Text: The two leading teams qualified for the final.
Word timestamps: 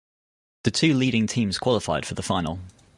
The 0.63 0.71
two 0.71 0.95
leading 0.95 1.27
teams 1.27 1.59
qualified 1.59 2.07
for 2.07 2.15
the 2.15 2.23
final. 2.23 2.57